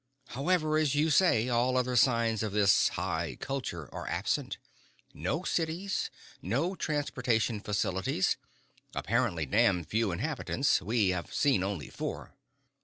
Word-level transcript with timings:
However, 0.29 0.79
as 0.79 0.95
you 0.95 1.11
say, 1.11 1.47
all 1.47 1.77
other 1.77 1.95
signs 1.95 2.41
of 2.41 2.53
this 2.53 2.87
high 2.89 3.37
culture 3.39 3.87
are 3.93 4.07
absent, 4.09 4.57
no 5.13 5.43
cities, 5.43 6.09
no 6.41 6.73
transportation 6.73 7.59
facilities, 7.59 8.35
apparently 8.95 9.45
damned 9.45 9.89
few 9.89 10.11
inhabitants 10.11 10.81
we 10.81 11.09
have 11.09 11.31
seen 11.31 11.61
only 11.61 11.91
four. 11.91 12.33